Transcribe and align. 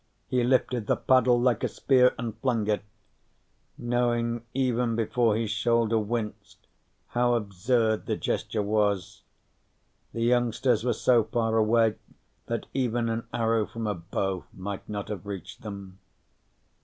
_He 0.25 0.43
lifted 0.43 0.87
the 0.87 0.95
paddle 0.95 1.39
like 1.39 1.63
a 1.63 1.67
spear 1.67 2.15
and 2.17 2.35
flung 2.39 2.65
it, 2.65 2.81
knowing 3.77 4.43
even 4.51 4.95
before 4.95 5.35
his 5.35 5.51
shoulder 5.51 5.99
winced 5.99 6.65
how 7.09 7.35
absurd 7.35 8.07
the 8.07 8.17
gesture 8.17 8.63
was. 8.63 9.21
The 10.11 10.23
youngsters 10.23 10.83
were 10.83 10.93
so 10.93 11.25
far 11.25 11.55
away 11.55 11.97
that 12.47 12.65
even 12.73 13.09
an 13.09 13.27
arrow 13.31 13.67
from 13.67 13.85
a 13.85 13.93
bow 13.93 14.45
might 14.57 14.89
not 14.89 15.09
have 15.09 15.27
reached 15.27 15.61
them. 15.61 15.99